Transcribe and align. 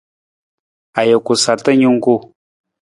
Ajuku 1.03 1.31
sarta 1.43 1.71
jungku. 1.85 2.15